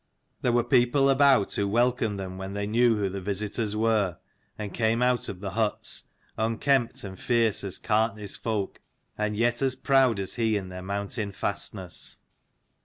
[0.41, 4.17] There were people about, who welcomed them when they knew who the visitors were,
[4.57, 6.05] and came out of the huts,
[6.39, 8.81] unkempt and fierce as Gartnaidh's folk,
[9.15, 12.17] and yet as proud as he in their mountain fastness.